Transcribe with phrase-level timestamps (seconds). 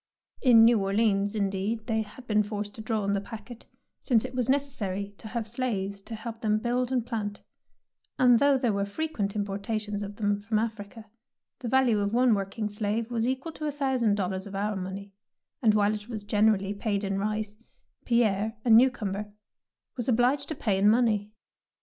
[0.41, 3.65] In New Orleans, indeed, they had been forced to draw on the packet,
[4.01, 6.91] 167 DEEDS OE DAEING since it was necessary to have slaves to help them build
[6.91, 7.41] and plant,
[8.17, 11.05] and though there were frequent importations of them from Africa,
[11.59, 14.75] the value of one working slave was equal to a thou sand dollars of our
[14.75, 15.13] money,
[15.61, 17.55] and while it was generally paid in rice,
[18.03, 19.31] Pierre, a new comer,
[19.97, 21.29] was obliged to pay in money.